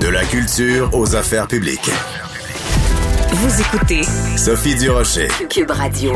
[0.00, 1.90] De la culture aux affaires publiques.
[3.32, 4.02] Vous écoutez
[4.38, 5.28] Sophie Durocher.
[5.50, 6.12] Cube Radio.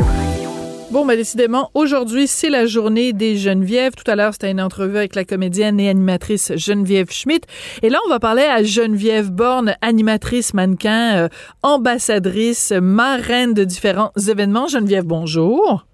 [0.89, 3.93] Bon, ben décidément, aujourd'hui, c'est la journée des Genevièves.
[3.93, 7.47] Tout à l'heure, c'était une entrevue avec la comédienne et animatrice Geneviève Schmidt.
[7.83, 11.27] Et là, on va parler à Geneviève Borne, animatrice, mannequin, euh,
[11.61, 14.67] ambassadrice, marraine de différents événements.
[14.67, 15.85] Geneviève, bonjour.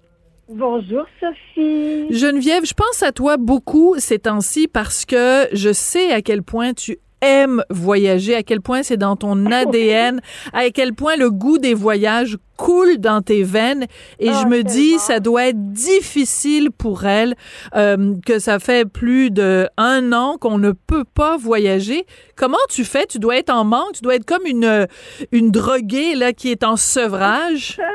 [0.48, 2.06] Bonjour Sophie.
[2.10, 6.72] Geneviève, je pense à toi beaucoup ces temps-ci parce que je sais à quel point
[6.72, 10.20] tu aimes voyager, à quel point c'est dans ton ADN,
[10.52, 13.86] à quel point le goût des voyages coule dans tes veines.
[14.18, 17.34] Et Oh, je me dis, ça doit être difficile pour elle,
[17.74, 22.04] euh, que ça fait plus de un an qu'on ne peut pas voyager.
[22.36, 23.06] Comment tu fais?
[23.06, 24.86] Tu dois être en manque, tu dois être comme une,
[25.32, 27.80] une droguée là, qui est en sevrage.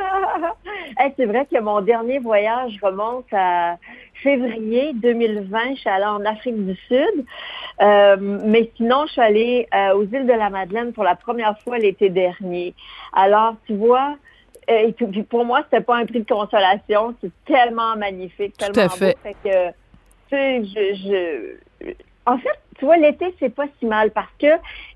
[0.99, 3.77] Hey, c'est vrai que mon dernier voyage remonte à
[4.21, 5.75] février 2020.
[5.75, 7.25] Je suis allée en Afrique du Sud.
[7.81, 11.57] Euh, mais sinon, je suis allée euh, aux îles de la Madeleine pour la première
[11.59, 12.73] fois l'été dernier.
[13.13, 14.15] Alors, tu vois,
[14.69, 17.15] euh, et puis pour moi, c'était pas un prix de consolation.
[17.21, 19.13] C'est tellement magnifique, Tout tellement à fait.
[19.13, 19.19] beau.
[19.23, 19.67] Fait que,
[20.29, 21.93] tu sais, je, je,
[22.27, 24.47] en fait, tu vois, l'été, c'est pas si mal parce que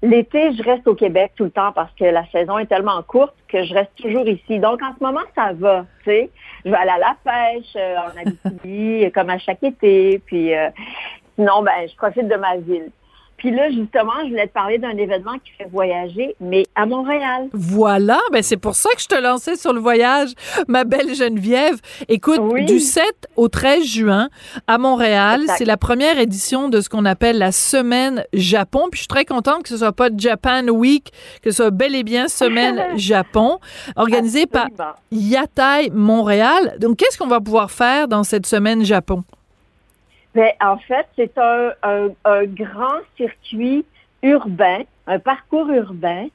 [0.04, 3.34] l'été, je reste au Québec tout le temps parce que la saison est tellement courte
[3.48, 4.60] que je reste toujours ici.
[4.60, 6.30] Donc, en ce moment, ça va, tu sais.
[6.66, 10.20] Je vais aller à la pêche euh, en Abitibi, comme à chaque été.
[10.26, 10.70] Puis, euh,
[11.36, 12.92] sinon, ben, je profite de ma ville.
[13.42, 17.50] Puis là, justement, je voulais te parler d'un événement qui fait voyager, mais à Montréal.
[17.54, 20.30] Voilà, ben c'est pour ça que je te lançais sur le voyage,
[20.68, 21.80] ma belle Geneviève.
[22.08, 22.66] Écoute, Oui.
[22.66, 23.04] du 7
[23.36, 24.30] au 13 juin
[24.68, 28.90] à Montréal, c'est la première édition de ce qu'on appelle la semaine Japon.
[28.92, 31.12] Puis je suis très contente que ce soit pas Japan Week,
[31.42, 33.58] que ce soit bel et bien semaine Japon,
[33.96, 34.68] organisée par.
[35.12, 36.76] Yatai Montréal.
[36.80, 39.24] Donc qu'est-ce qu'on va pouvoir faire dans cette semaine Japon?
[40.34, 43.86] Ben, en fait, c'est un, un, un grand circuit
[44.24, 46.28] urbain, un parcours urbain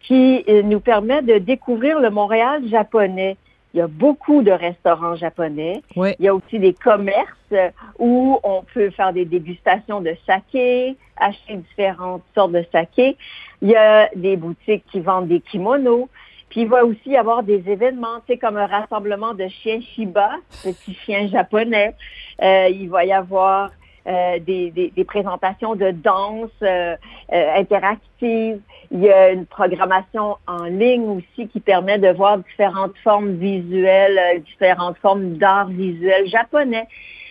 [0.00, 3.36] qui euh, nous permet de découvrir le Montréal japonais.
[3.72, 5.82] Il y a beaucoup de restaurants japonais.
[5.96, 6.14] Oui.
[6.20, 7.54] Il y a aussi des commerces
[7.98, 13.16] où on peut faire des dégustations de saké, acheter différentes sortes de saké.
[13.62, 16.08] Il y a des boutiques qui vendent des kimonos.
[16.50, 19.80] Puis il va aussi y avoir des événements, tu sais, comme un rassemblement de chiens
[19.80, 20.30] Shiba,
[20.62, 21.94] petits chiens japonais.
[22.42, 23.70] Euh, il va y avoir
[24.06, 26.94] euh, des, des, des présentations de danse euh,
[27.32, 28.60] euh, interactives.
[28.90, 34.18] Il y a une programmation en ligne aussi qui permet de voir différentes formes visuelles,
[34.18, 36.86] euh, différentes formes d'art visuel japonais.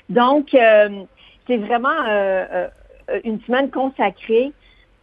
[0.10, 1.04] Donc, euh,
[1.48, 1.90] c'est vraiment
[3.24, 4.52] une semaine consacrée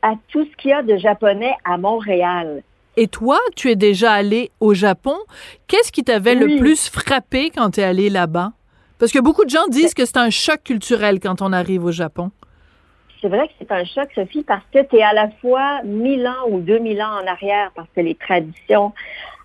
[0.02, 2.62] à tout ce qu'il y a de japonais à Montréal.
[3.02, 5.16] Et toi, tu es déjà allé au Japon.
[5.68, 8.52] Qu'est-ce qui t'avait le plus frappé quand tu es allé là-bas?
[8.98, 11.92] Parce que beaucoup de gens disent que c'est un choc culturel quand on arrive au
[11.92, 12.30] Japon.
[13.22, 16.26] C'est vrai que c'est un choc, Sophie, parce que tu es à la fois 1000
[16.26, 18.92] ans ou 2000 ans en arrière, parce que les traditions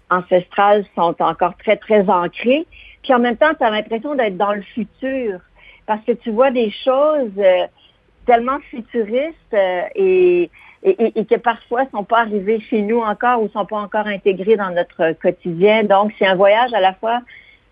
[0.09, 2.67] ancestrales sont encore très, très ancrées.
[3.03, 5.39] Puis en même temps, tu as l'impression d'être dans le futur,
[5.85, 7.67] parce que tu vois des choses euh,
[8.25, 10.49] tellement futuristes euh, et,
[10.85, 14.07] et, et- et que parfois sont pas arrivées chez nous encore ou sont pas encore
[14.07, 15.83] intégrées dans notre quotidien.
[15.83, 17.21] Donc, c'est un voyage à la fois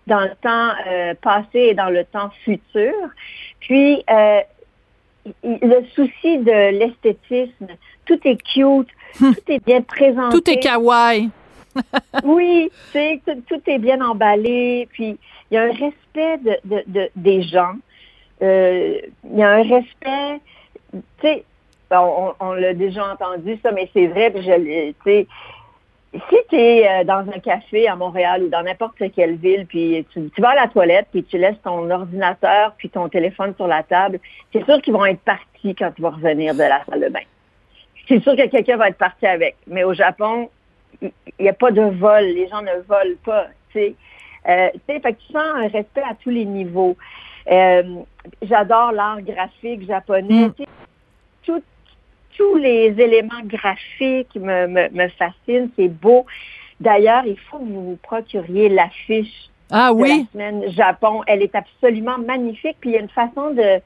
[0.06, 2.92] dans le temps euh, passé et dans le temps futur.
[3.60, 4.40] Puis, euh,
[5.42, 7.68] le souci de l'esthétisme,
[8.04, 8.88] tout est cute,
[9.18, 10.36] tout est bien présenté.
[10.36, 11.30] Tout est kawaii.
[12.24, 14.86] Oui, tout, tout est bien emballé.
[14.92, 15.18] Puis
[15.50, 17.72] il y a un respect de, de, de- des gens.
[18.42, 18.98] Euh,
[19.32, 20.40] il y a un respect.
[20.92, 21.44] Tu sais,
[21.90, 24.30] on, on l'a déjà entendu ça, mais c'est vrai.
[24.30, 25.24] Puis je,
[26.14, 30.30] si tu es dans un café à Montréal ou dans n'importe quelle ville, puis tu,
[30.30, 33.82] tu vas à la toilette, puis tu laisses ton ordinateur puis ton téléphone sur la
[33.82, 34.20] table,
[34.52, 37.20] c'est sûr qu'ils vont être partis quand tu vas revenir de la salle de bain.
[38.06, 39.56] C'est sûr que quelqu'un va être parti avec.
[39.66, 40.50] Mais au Japon,
[41.00, 42.24] il n'y a pas de vol.
[42.24, 43.94] Les gens ne volent pas, tu.
[44.46, 46.96] Euh, fait que tu sens un respect à tous les niveaux.
[47.50, 47.82] Euh,
[48.42, 50.48] J'adore l'art graphique japonais.
[50.48, 50.64] Mm.
[52.36, 55.70] Tous les éléments graphiques me, me, me fascinent.
[55.76, 56.26] C'est beau.
[56.80, 60.08] D'ailleurs, il faut que vous vous procuriez l'affiche Ah de oui?
[60.08, 61.22] la semaine Japon.
[61.26, 62.76] Elle est absolument magnifique.
[62.80, 63.80] Puis il y a une façon de,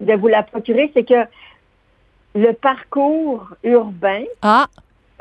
[0.00, 1.24] de vous la procurer, c'est que
[2.34, 4.66] le parcours urbain, Ah,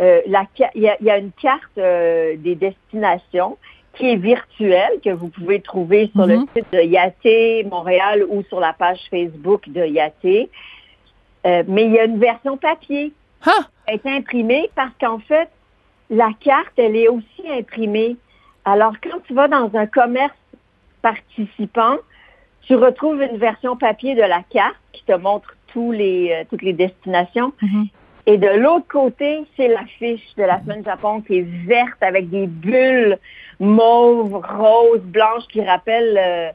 [0.02, 0.46] euh, la
[0.76, 3.58] il y, a, il y a une carte euh, des destinations
[3.94, 6.46] qui est virtuelle, que vous pouvez trouver sur le Mhm.
[6.54, 10.50] site de Yaté Montréal ou sur la page Facebook de Yaté.
[11.46, 13.14] Euh, mais il y a une version papier
[13.46, 15.50] ah, est imprimée parce qu'en fait,
[16.10, 18.18] la carte, elle est aussi imprimée.
[18.64, 20.34] Alors, quand tu vas dans un commerce
[21.02, 21.98] participant,
[22.62, 26.64] tu retrouves une version papier de la carte qui te montre tous les, euh, toutes
[26.64, 27.54] les destinations.
[27.62, 27.88] Mhm.
[28.28, 32.48] Et de l'autre côté, c'est l'affiche de la semaine Japon qui est verte avec des
[32.48, 33.20] bulles
[33.60, 36.50] mauves, roses, blanches qui rappellent euh,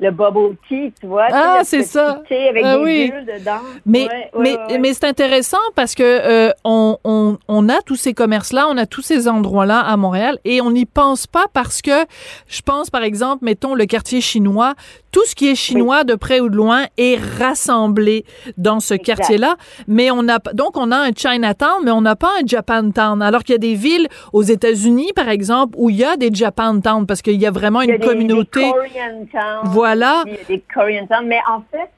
[0.00, 1.26] le bubble tea, tu vois.
[1.32, 2.22] Ah, c'est ça.
[2.30, 3.10] avec Ah des oui.
[3.10, 3.60] bulles dedans.
[3.84, 4.78] Mais, ouais, mais, ouais, ouais.
[4.78, 8.86] mais c'est intéressant parce que euh, on, on, on a tous ces commerces-là, on a
[8.86, 12.04] tous ces endroits-là à Montréal et on n'y pense pas parce que
[12.46, 14.74] je pense, par exemple, mettons le quartier chinois,
[15.10, 18.24] tout ce qui est chinois de près ou de loin est rassemblé
[18.56, 19.56] dans ce quartier-là.
[19.86, 23.22] Mais on a donc on a un Chinatown, mais on n'a pas un Japantown.
[23.22, 26.30] Alors qu'il y a des villes aux États-Unis, par exemple, où il y a des
[26.32, 28.60] Japantown parce qu'il y a vraiment Il y a une des- communauté.
[28.60, 29.28] Des
[29.64, 30.22] Voilà.
[30.26, 31.26] Il y a des Korean Town.
[31.26, 31.90] Mais en fait,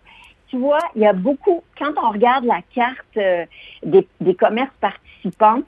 [0.49, 3.45] tu vois, il y a beaucoup, quand on regarde la carte euh,
[3.85, 5.61] des, des commerces participants,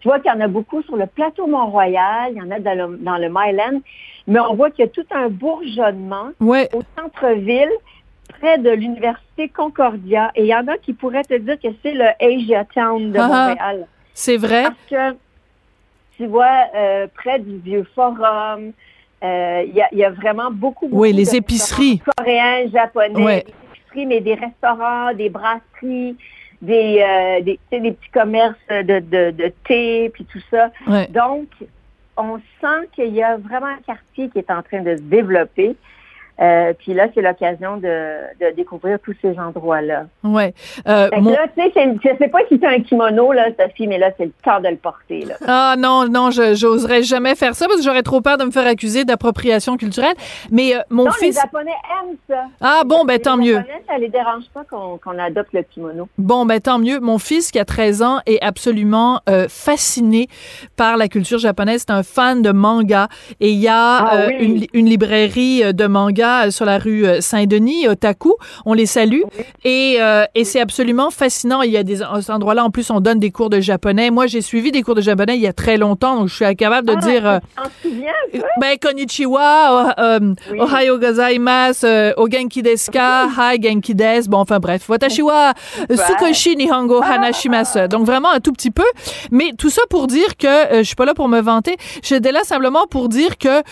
[0.00, 2.58] tu vois qu'il y en a beaucoup sur le plateau Mont-Royal, il y en a
[2.60, 3.80] dans le, dans le Myland,
[4.26, 7.70] mais on voit qu'il y a tout un bourgeonnement Ouais, au centre-ville,
[8.40, 10.30] près de l'Université Concordia.
[10.34, 13.18] Et il y en a qui pourraient te dire que c'est le Asia Town de
[13.18, 13.48] Ah ah.
[13.48, 13.86] Montréal.
[14.14, 14.64] c'est vrai.
[14.64, 14.76] Parce
[15.12, 15.16] que,
[16.16, 18.72] tu vois, euh, près du vieux forum,
[19.24, 22.02] euh, il y, a, il y a vraiment beaucoup, beaucoup Oui, les de épiceries.
[22.18, 23.44] Coréens, japonais, Ouais.
[23.44, 26.16] des épiceries, mais des restaurants, des brasseries,
[26.62, 30.70] des, euh, des, petits commerces de, de, de thé, puis tout ça.
[30.86, 31.06] Ouais.
[31.08, 31.48] Donc,
[32.16, 35.76] on sent qu'il y a vraiment un quartier qui est en train de se développer.
[36.40, 40.04] Euh, puis là, c'est l'occasion de, de découvrir tous ces endroits-là.
[40.22, 40.52] Ouais.
[40.86, 41.72] Euh, mon- là, tu sais,
[42.04, 44.60] je sais pas si tu as un kimono, là, Sophie, mais là, c'est le temps
[44.60, 45.34] de le porter, là.
[45.48, 48.50] Ah non, non, je j'oserais jamais faire ça parce que j'aurais trop peur de me
[48.50, 50.14] faire accuser d'appropriation culturelle.
[50.50, 51.40] Mais euh, mon non, les fils.
[51.40, 52.42] Japonais aiment ça.
[52.60, 53.54] Ah bon, ben tant les mieux.
[53.54, 56.08] Japonais, ça les dérange pas qu'on qu'on adopte le kimono.
[56.18, 57.00] Bon, ben tant mieux.
[57.00, 60.28] Mon fils qui a 13 ans est absolument euh, fasciné
[60.76, 61.84] par la culture japonaise.
[61.86, 63.08] C'est un fan de manga
[63.40, 64.68] et il y a Ah euh, oui.
[64.72, 68.34] une, une librairie euh, de manga euh, sur la rue euh, Saint-Denis, Otaku.
[68.64, 69.22] On les salue
[69.64, 71.62] et, euh, et c'est absolument fascinant.
[71.62, 74.10] Il y a des à cet endroit-là en plus on donne des cours de japonais.
[74.10, 76.56] Moi j'ai suivi des cours de japonais il y a très longtemps donc je suis
[76.56, 77.26] capable de Ah, dire.
[77.26, 77.38] euh,
[77.82, 78.12] souviens,
[78.60, 79.50] ben, konnichiwa,
[79.98, 80.20] oh, euh,
[80.50, 80.58] Oui.
[80.60, 81.86] ohayo gozaimasu,
[82.16, 84.28] o genki desu ka, hi genki desu.
[84.28, 85.52] Bon, enfin bref, watashi wa
[86.06, 87.88] sukoshi nihongo hanashimasu.
[87.88, 88.84] Donc vraiment un tout petit peu.
[89.30, 92.42] Mais tout ça pour dire que, je suis pas là pour me vanter, j'étais là
[92.44, 93.62] simplement pour dire que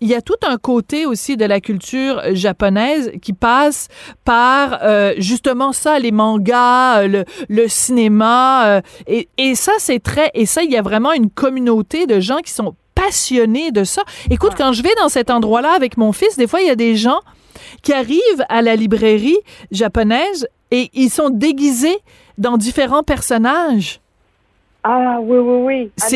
[0.00, 1.95] il y a tout un côté aussi de la culture
[2.32, 3.88] japonaise qui passe
[4.24, 8.66] par euh, justement ça, les mangas, euh, le, le cinéma.
[8.66, 10.30] euh, et, et ça, c'est très...
[10.34, 14.02] Et ça, il y a vraiment une communauté de gens qui sont passionnés de ça.
[14.30, 16.76] Écoute, quand je vais dans cet endroit-là avec mon fils, des fois, il y a
[16.76, 17.20] des gens
[17.82, 19.38] qui arrivent à la librairie
[19.70, 21.98] japonaise et ils sont déguisés
[22.38, 24.00] dans différents personnages.
[24.88, 25.90] Ah oui, oui, oui.
[26.00, 26.06] Ah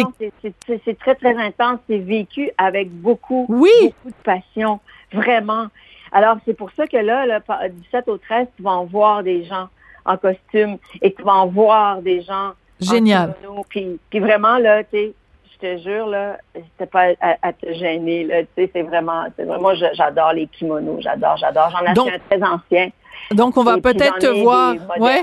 [0.86, 1.78] c'est très, très intense.
[1.88, 3.70] C'est vécu avec beaucoup, Oui.
[3.82, 4.80] beaucoup de passion.
[5.12, 5.66] Vraiment.
[6.12, 8.84] Alors, c'est pour ça que là, là, par- du 7 au 13, tu vas en
[8.84, 9.68] voir des gens
[10.04, 13.34] en costume et tu vas en voir des gens Génial.
[13.48, 13.62] en.
[13.68, 15.12] Puis, puis vraiment, là, tu sais,
[15.52, 18.42] je te jure, là, c'était pas à, à te gêner, là.
[18.42, 21.00] Tu sais, c'est vraiment, c'est vraiment, j'adore les kimonos.
[21.00, 21.70] J'adore, j'adore.
[21.70, 22.88] J'en ai Donc- acheté un très ancien.
[23.32, 24.74] Donc, on va peut-être te voir.
[24.98, 25.22] Ouais.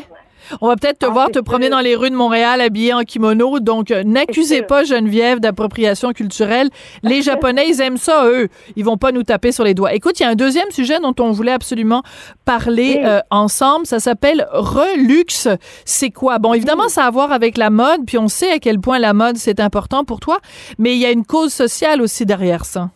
[0.62, 3.02] On va peut-être te Ah, voir te promener dans les rues de Montréal habillé en
[3.02, 3.60] kimono.
[3.60, 6.70] Donc, euh, n'accusez pas Geneviève d'appropriation culturelle.
[7.04, 8.48] Les Japonais, ils aiment ça, eux.
[8.76, 9.94] Ils vont pas nous taper sur les doigts.
[9.94, 12.04] Écoute, il y a un deuxième sujet dont on voulait absolument
[12.46, 13.04] parler Oui.
[13.06, 13.86] euh, ensemble.
[13.86, 15.48] Ça s'appelle Relux.
[15.86, 16.40] C'est quoi?
[16.40, 19.00] Bon, évidemment, ça a à voir avec la mode, puis on sait à quel point
[19.00, 20.40] la mode, c'est important pour toi,
[20.78, 22.90] mais il y a une cause sociale aussi derrière ça.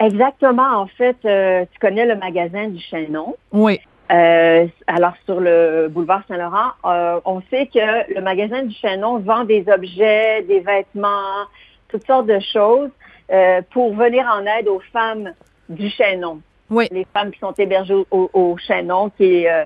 [0.00, 0.80] Exactement.
[0.82, 3.34] En fait, euh, tu connais le magasin du Chaînon.
[3.52, 3.80] Oui.
[4.12, 9.44] Euh, alors, sur le boulevard Saint-Laurent, euh, on sait que le magasin du Chaînon vend
[9.44, 11.46] des objets, des vêtements,
[11.88, 12.90] toutes sortes de choses
[13.30, 15.32] euh, pour venir en aide aux femmes
[15.68, 16.40] du Chaînon.
[16.68, 16.88] Oui.
[16.90, 19.64] Les femmes qui sont hébergées au, au- Chaînon, qui est euh,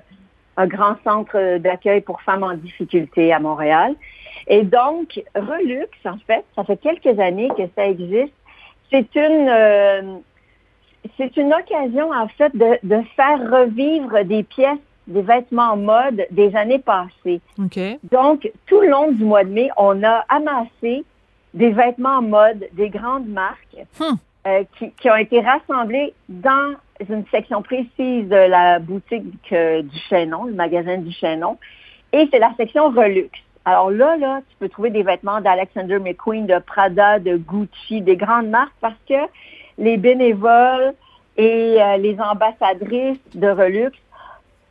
[0.56, 3.94] un grand centre d'accueil pour femmes en difficulté à Montréal.
[4.46, 8.32] Et donc, Relux, en fait, ça fait quelques années que ça existe.
[8.92, 10.20] C'est une...
[11.16, 16.26] c'est une occasion, en fait, de, de faire revivre des pièces, des vêtements en mode
[16.30, 17.40] des années passées.
[18.10, 21.04] Donc, tout le long du mois de mai, on a amassé
[21.54, 24.14] des vêtements en mode des grandes marques Hmm.
[24.46, 26.74] euh, qui, qui ont été rassemblés dans
[27.08, 31.58] une section précise de la boutique euh, du Chaînon, le magasin du Chaînon.
[32.12, 33.30] Et c'est la section Relux.
[33.64, 38.16] Alors là, là, tu peux trouver des vêtements d'Alexander McQueen, de Prada, de Gucci, des
[38.16, 39.14] grandes marques parce que
[39.78, 40.92] les bénévoles
[41.36, 43.92] et euh, les ambassadrices de Relux,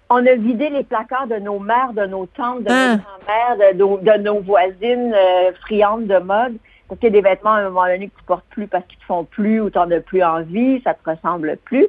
[0.10, 2.98] on a vidé les placards de nos mères, de nos tantes, de Hein?
[2.98, 6.58] nos grand-mères, de, nos- de nos voisines euh, friandes de mode.
[6.88, 8.86] Parce qu'il y a des vêtements à un moment donné que tu portes plus parce
[8.86, 11.88] qu'ils te font plus ou tu n'en as plus envie, ça te ressemble plus.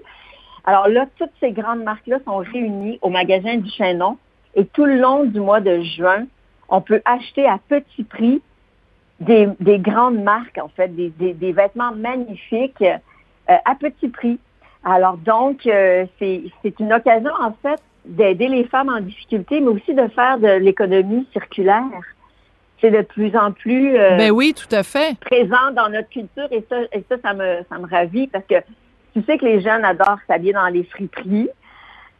[0.64, 4.16] Alors là, toutes ces grandes marques-là sont réunies au magasin du Chaînon
[4.54, 6.24] et tout le long du mois de juin,
[6.70, 8.40] on peut acheter à petit prix
[9.20, 12.82] des, des grandes marques, en fait, des, des, des vêtements magnifiques
[13.48, 14.38] à petit prix.
[14.86, 19.92] Alors donc, euh, c'est une occasion, en fait, d'aider les femmes en difficulté, mais aussi
[19.92, 21.82] de faire de l'économie circulaire.
[22.80, 25.18] C'est de plus en plus euh, ben oui, tout à fait.
[25.18, 28.56] présent dans notre culture et ça, et ça, ça me, ça me ravit parce que
[29.14, 31.48] tu sais que les jeunes adorent s'habiller dans les friperies.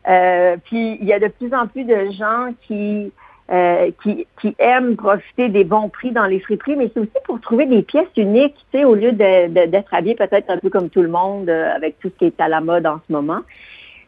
[0.09, 3.13] Euh, puis il y a de plus en plus de gens qui
[3.51, 7.41] euh, qui, qui, aiment profiter des bons prix dans les friperies, mais c'est aussi pour
[7.41, 11.03] trouver des pièces uniques, tu sais, au lieu d'être habillé peut-être un peu comme tout
[11.03, 13.43] le monde euh, avec tout ce qui est à la mode en ce moment.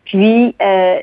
[0.04, 0.98] Puis, euh,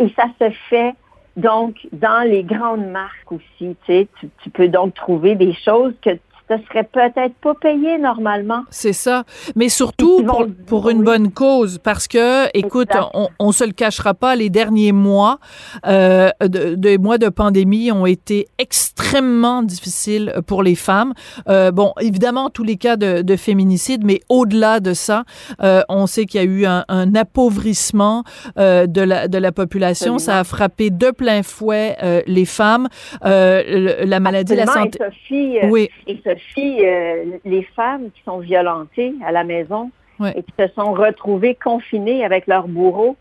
[0.00, 0.92] et ça se fait
[1.36, 5.94] donc dans les grandes marques aussi, tu sais, tu, tu peux donc trouver des choses
[6.02, 6.18] que
[6.48, 8.64] ça serait peut-être pas payé normalement.
[8.70, 9.24] C'est ça.
[9.54, 14.14] Mais surtout pour, pour, une bonne cause, parce que, écoute, on, on se le cachera
[14.14, 15.38] pas, les derniers mois,
[15.86, 21.12] euh, de, de, mois de pandémie ont été extrêmement difficiles pour les femmes.
[21.48, 25.24] Euh, bon, évidemment, tous les cas de, de féminicide, mais au-delà de ça,
[25.62, 28.24] euh, on sait qu'il y a eu un, un appauvrissement
[28.58, 30.18] euh, de, la, de la population.
[30.18, 32.88] Ça a frappé de plein fouet euh, les femmes.
[33.24, 34.98] Euh, la maladie, la santé.
[34.98, 35.88] Sophie, oui.
[36.06, 36.20] Et
[36.58, 39.90] euh, les femmes qui sont violentées à la maison
[40.34, 43.16] et qui se sont retrouvées confinées avec leur bourreau.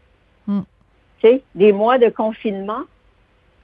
[0.48, 0.62] Hmm.
[1.20, 2.84] Tu sais, des mois de confinement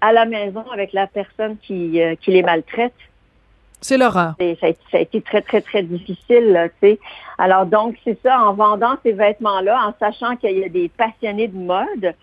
[0.02, 2.94] à la maison avec la personne qui, euh, qui les maltraite.
[3.82, 4.36] C'est l'horreur.
[4.40, 7.00] Ça, ça, a été très, très, très difficile, tu sais.
[7.38, 11.48] Alors, donc, c'est ça, en vendant ces vêtements-là, en sachant qu'il y a des passionnés
[11.48, 12.14] de mode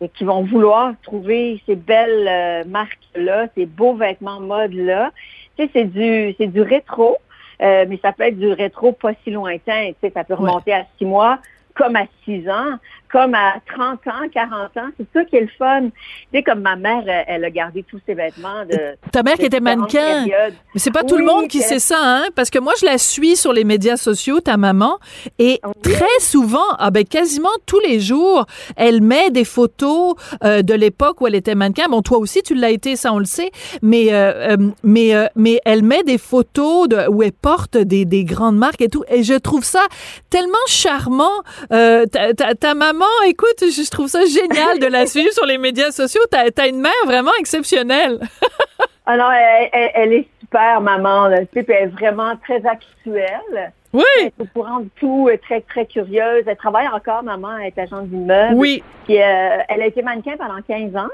[0.00, 5.10] et qui vont vouloir trouver ces belles euh, marques-là, ces beaux vêtements mode-là,
[5.56, 7.16] tu sais, c'est du, c'est du rétro,
[7.62, 9.90] euh, mais ça peut être du rétro pas si lointain.
[9.92, 11.38] Tu sais, ça peut remonter à six mois,
[11.76, 12.78] comme à six ans
[13.16, 14.90] comme à 30 ans, 40 ans.
[14.98, 15.84] C'est ça qui est le fun.
[15.84, 15.90] Tu
[16.34, 18.96] sais, comme ma mère, elle, a gardé tous ses vêtements de.
[19.12, 20.26] Ta mère qui était mannequin.
[20.26, 22.24] Mais c'est pas tout le monde qui sait ça, hein?
[22.34, 24.98] Parce que moi, je la suis sur les médias sociaux, ta maman,
[25.38, 28.44] et très souvent, ah ben quasiment tous les jours,
[28.76, 30.14] elle met des photos
[30.44, 31.88] euh, de l'époque où elle était mannequin.
[31.88, 33.50] Bon, toi aussi, tu l'as été, ça on le sait.
[33.82, 38.24] Mais euh, euh, mais mais elle met des photos de, où elle porte des, des
[38.24, 39.04] grandes marques et tout.
[39.08, 39.86] Et je trouve ça
[40.28, 41.42] tellement charmant.
[41.68, 45.90] Ta, ta, ta maman écoute, je trouve ça génial de la suivre sur les médias
[45.90, 46.22] sociaux.
[46.30, 48.18] T'as as une mère vraiment exceptionnelle.
[49.06, 51.28] Alors, elle, est super, maman.
[51.28, 51.38] Là.
[51.54, 53.72] elle est vraiment très actuelle.
[53.92, 54.02] Oui.
[54.20, 56.42] Elle est au courant de tout, très, très curieuse.
[56.46, 58.54] Elle travaille encore, maman, elle est agente d'immeuble.
[58.54, 58.82] Oui.
[59.04, 61.08] Puis, euh, elle a été mannequin pendant 15 ans.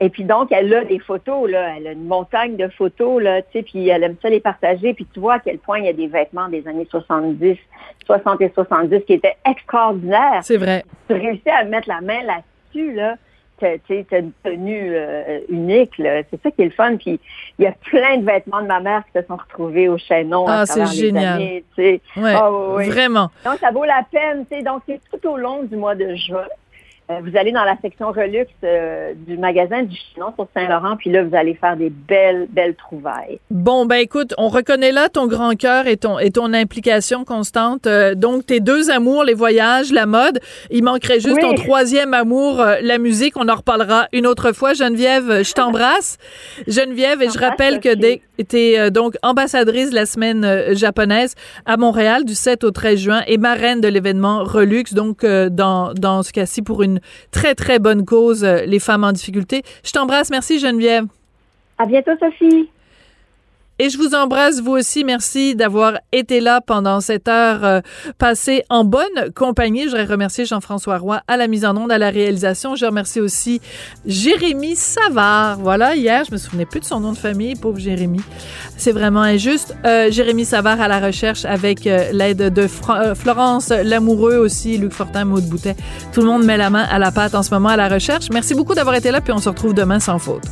[0.00, 1.76] Et puis donc, elle a des photos, là.
[1.76, 4.94] Elle a une montagne de photos, là, tu sais, puis elle aime ça les partager.
[4.94, 7.56] Puis tu vois à quel point il y a des vêtements des années 70,
[8.06, 10.40] 60 et 70 qui étaient extraordinaires.
[10.42, 10.84] C'est vrai.
[11.08, 13.16] Tu réussis à mettre la main là-dessus, là.
[13.58, 16.22] Tu as une tenue euh, unique, là.
[16.30, 16.96] C'est ça qui est le fun.
[16.96, 17.18] Puis
[17.58, 20.44] il y a plein de vêtements de ma mère qui se sont retrouvés au chaînon.
[20.46, 21.42] Ah, c'est génial.
[21.42, 22.00] Années, ouais,
[22.40, 22.88] oh, oui.
[22.88, 23.32] Vraiment.
[23.44, 24.62] Donc, ça vaut la peine, tu sais.
[24.62, 26.46] Donc, c'est tout au long du mois de juin.
[27.10, 31.10] Euh, vous allez dans la section Relux euh, du magasin du Chinon sur Saint-Laurent, puis
[31.10, 33.40] là, vous allez faire des belles, belles trouvailles.
[33.50, 37.86] Bon, ben écoute, on reconnaît là ton grand cœur et ton, et ton implication constante.
[37.86, 40.38] Euh, donc, tes deux amours, les voyages, la mode.
[40.70, 43.36] Il manquerait juste ton troisième amour, la musique.
[43.36, 44.74] On en reparlera une autre fois.
[44.74, 46.18] Geneviève, je t'embrasse.
[46.66, 51.34] Geneviève, et je rappelle que tu es donc ambassadrice de la semaine japonaise
[51.66, 56.22] à Montréal du 7 au 13 juin et marraine de l'événement Relux, donc dans, dans
[56.22, 59.62] ce cas-ci pour une très, très bonne cause, euh, les femmes en difficulté.
[59.84, 60.30] Je t'embrasse.
[60.30, 61.04] Merci, Geneviève.
[61.78, 62.68] À bientôt, Sophie.
[63.80, 65.04] Et je vous embrasse, vous aussi.
[65.04, 67.80] Merci d'avoir été là pendant cette heure euh,
[68.18, 69.84] passée en bonne compagnie.
[69.84, 72.74] Je voudrais remercier Jean-François Roy à la mise en onde, à la réalisation.
[72.74, 73.60] Je remercie aussi
[74.04, 75.58] Jérémy Savard.
[75.60, 78.20] Voilà, hier, je me souvenais plus de son nom de famille, pauvre Jérémy.
[78.76, 79.76] C'est vraiment injuste.
[79.84, 85.24] Euh, Jérémy Savard à la recherche avec euh, l'aide de Florence Lamoureux aussi, Luc Fortin,
[85.24, 85.76] Maud Boutet.
[86.12, 88.26] Tout le monde met la main à la pâte en ce moment à la recherche.
[88.32, 90.42] Merci beaucoup d'avoir été là, puis on se retrouve demain sans faute.